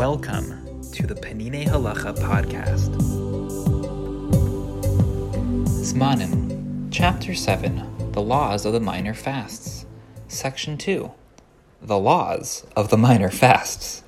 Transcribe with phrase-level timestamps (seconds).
[0.00, 2.88] Welcome to the Peninei Halacha podcast.
[5.66, 9.84] Zmanim, Chapter 7 The Laws of the Minor Fasts,
[10.26, 11.10] Section 2
[11.82, 14.02] The Laws of the Minor Fasts.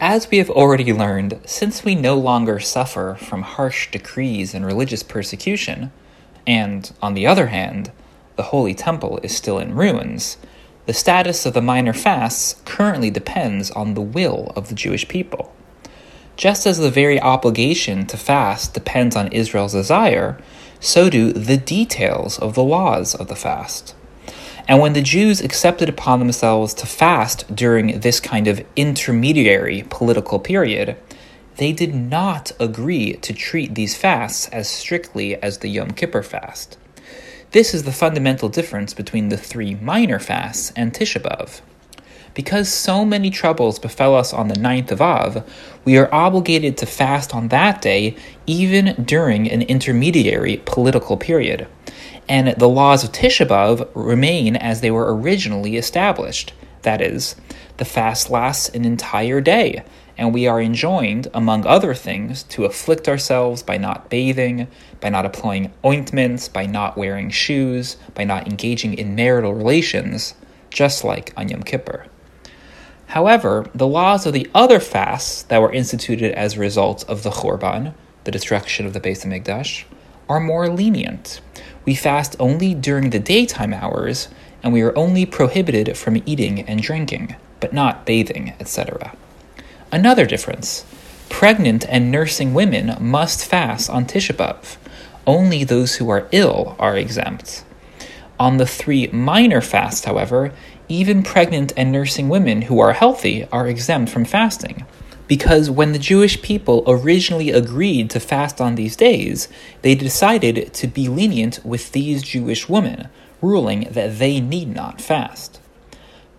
[0.00, 5.04] As we have already learned, since we no longer suffer from harsh decrees and religious
[5.04, 5.92] persecution,
[6.48, 7.92] and, on the other hand,
[8.34, 10.36] the Holy Temple is still in ruins,
[10.86, 15.54] the status of the minor fasts currently depends on the will of the Jewish people.
[16.36, 20.38] Just as the very obligation to fast depends on Israel's desire,
[20.80, 23.94] so do the details of the laws of the fast.
[24.66, 30.38] And when the Jews accepted upon themselves to fast during this kind of intermediary political
[30.38, 30.96] period,
[31.56, 36.78] they did not agree to treat these fasts as strictly as the Yom Kippur fast.
[37.54, 41.60] This is the fundamental difference between the three minor fasts and Tisha B'Av.
[42.34, 45.48] Because so many troubles befell us on the ninth of Av,
[45.84, 51.68] we are obligated to fast on that day even during an intermediary political period.
[52.28, 56.52] And the laws of Tisha B'Av remain as they were originally established.
[56.82, 57.36] That is,
[57.76, 59.84] the fast lasts an entire day,
[60.16, 64.68] and we are enjoined, among other things, to afflict ourselves by not bathing,
[65.00, 70.34] by not applying ointments, by not wearing shoes, by not engaging in marital relations,
[70.70, 72.06] just like on Yom Kippur.
[73.08, 77.30] However, the laws of the other fasts that were instituted as a result of the
[77.30, 79.84] Churban, the destruction of the Beis Hamikdash,
[80.28, 81.40] are more lenient.
[81.84, 84.28] We fast only during the daytime hours,
[84.62, 89.14] and we are only prohibited from eating and drinking, but not bathing, etc.
[89.94, 90.84] Another difference
[91.28, 94.76] pregnant and nursing women must fast on Tisha B'Av.
[95.24, 97.62] Only those who are ill are exempt.
[98.36, 100.52] On the three minor fasts, however,
[100.88, 104.84] even pregnant and nursing women who are healthy are exempt from fasting.
[105.28, 109.46] Because when the Jewish people originally agreed to fast on these days,
[109.82, 113.10] they decided to be lenient with these Jewish women,
[113.40, 115.60] ruling that they need not fast.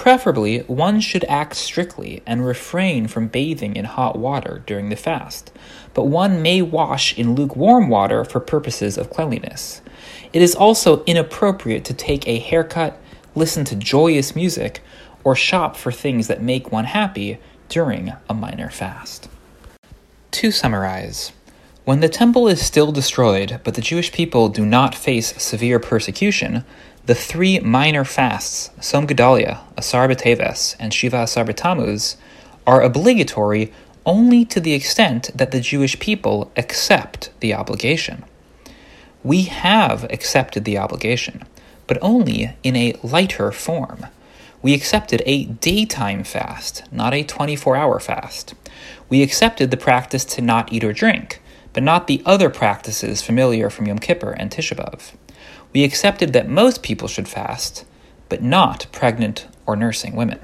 [0.00, 5.52] Preferably, one should act strictly and refrain from bathing in hot water during the fast,
[5.92, 9.82] but one may wash in lukewarm water for purposes of cleanliness.
[10.32, 12.98] It is also inappropriate to take a haircut,
[13.34, 14.80] listen to joyous music,
[15.22, 19.28] or shop for things that make one happy during a minor fast.
[20.30, 21.32] To summarize,
[21.84, 26.64] when the temple is still destroyed but the Jewish people do not face severe persecution,
[27.06, 32.16] the three minor fasts, Tzom Gedalia, Asar B'Teves, and Shiva Asar B'Tammuz,
[32.66, 33.72] are obligatory
[34.06, 38.24] only to the extent that the Jewish people accept the obligation.
[39.22, 41.44] We have accepted the obligation,
[41.86, 44.06] but only in a lighter form.
[44.62, 48.54] We accepted a daytime fast, not a 24 hour fast.
[49.08, 51.39] We accepted the practice to not eat or drink,
[51.72, 55.12] but not the other practices familiar from Yom Kippur and Tisha B'Av
[55.72, 57.84] we accepted that most people should fast,
[58.28, 60.40] but not pregnant or nursing women.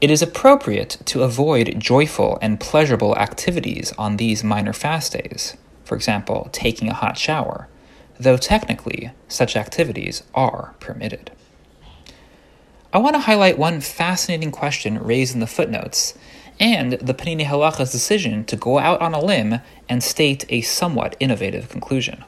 [0.00, 5.94] It is appropriate to avoid joyful and pleasurable activities on these minor fast days, for
[5.94, 7.68] example, taking a hot shower,
[8.18, 11.30] though technically such activities are permitted.
[12.92, 16.18] I want to highlight one fascinating question raised in the footnotes
[16.60, 21.16] and the Peninei Halacha's decision to go out on a limb and state a somewhat
[21.20, 22.24] innovative conclusion.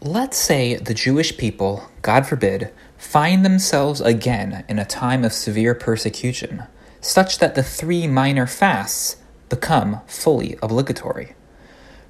[0.00, 5.74] Let's say the Jewish people, God forbid, find themselves again in a time of severe
[5.74, 6.64] persecution,
[7.00, 9.16] such that the three minor fasts
[9.48, 11.34] become fully obligatory.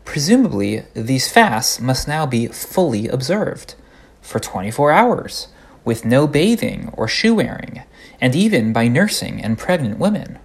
[0.04, 3.74] Presumably, these fasts must now be fully observed
[4.22, 5.48] for 24 hours,
[5.84, 7.82] with no bathing or shoe wearing,
[8.20, 10.38] and even by nursing and pregnant women.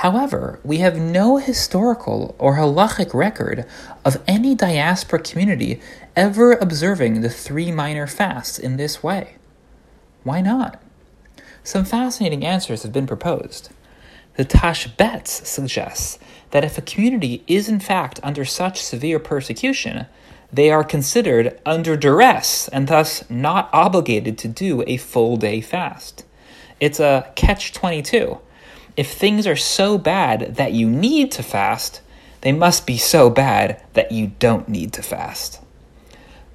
[0.00, 3.64] However, we have no historical or halachic record
[4.04, 5.80] of any diaspora community
[6.14, 9.36] ever observing the three minor fasts in this way.
[10.22, 10.82] Why not?
[11.64, 13.70] Some fascinating answers have been proposed.
[14.34, 16.18] The Tashbetz suggests
[16.50, 20.04] that if a community is in fact under such severe persecution,
[20.52, 26.26] they are considered under duress and thus not obligated to do a full day fast.
[26.80, 28.40] It's a catch 22
[28.96, 32.00] if things are so bad that you need to fast,
[32.40, 35.60] they must be so bad that you don't need to fast.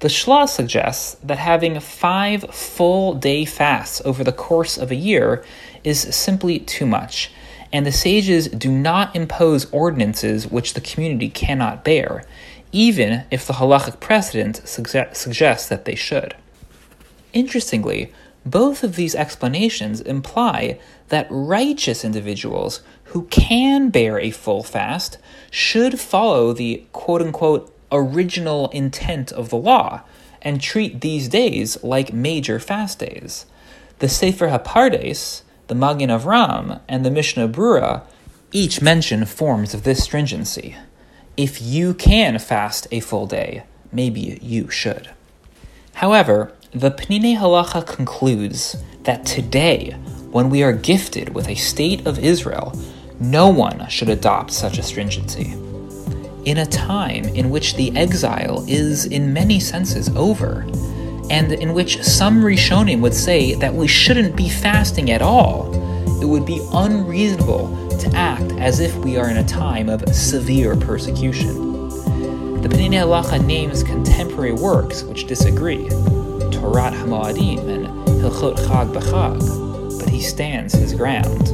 [0.00, 5.44] The Shla suggests that having five full day fasts over the course of a year
[5.84, 7.30] is simply too much,
[7.72, 12.24] and the sages do not impose ordinances which the community cannot bear,
[12.72, 16.34] even if the halachic precedent suggest, suggests that they should.
[17.32, 18.12] Interestingly,
[18.44, 20.78] Both of these explanations imply
[21.08, 25.18] that righteous individuals who can bear a full fast
[25.50, 30.02] should follow the quote unquote original intent of the law
[30.40, 33.46] and treat these days like major fast days.
[34.00, 38.02] The Sefer HaPardes, the Magen Avram, and the Mishnah Brura
[38.50, 40.76] each mention forms of this stringency.
[41.36, 43.62] If you can fast a full day,
[43.92, 45.10] maybe you should.
[45.94, 49.90] However, the Peninei Halacha concludes that today,
[50.30, 52.72] when we are gifted with a state of Israel,
[53.20, 55.52] no one should adopt such a stringency.
[56.46, 60.62] In a time in which the exile is in many senses over,
[61.28, 65.70] and in which some Rishonim would say that we shouldn't be fasting at all,
[66.22, 70.74] it would be unreasonable to act as if we are in a time of severe
[70.74, 71.90] persecution.
[72.62, 75.90] The Peninei Halacha names contemporary works which disagree,
[76.62, 77.86] Torat Hamoadim and
[78.22, 81.46] Hilchot Chag B'Chag, but he stands his ground.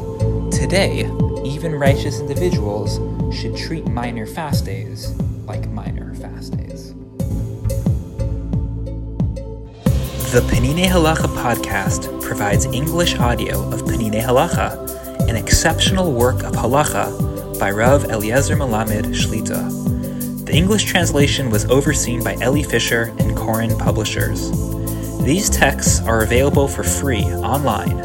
[0.53, 1.11] Today,
[1.45, 3.01] even righteous individuals
[3.35, 5.11] should treat minor fast days
[5.47, 6.93] like minor fast days.
[10.31, 14.89] The Peninei Halacha podcast provides English audio of Peninei Halacha
[15.29, 20.45] an exceptional work of halacha by Rav Eliezer Melamed Shlita.
[20.47, 24.51] The English translation was overseen by Eli Fisher and Koren Publishers.
[25.29, 28.01] These texts are available for free online,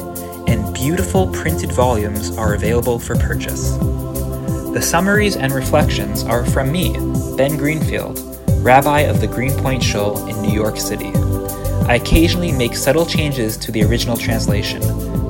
[0.49, 3.77] and beautiful printed volumes are available for purchase.
[4.73, 6.91] The summaries and reflections are from me,
[7.37, 8.19] Ben Greenfield,
[8.61, 11.13] rabbi of the Greenpoint Shul in New York City.
[11.87, 14.83] I occasionally make subtle changes to the original translation,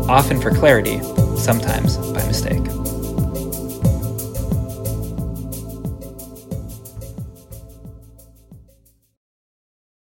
[0.10, 1.00] often for clarity,
[1.38, 2.64] sometimes by mistake.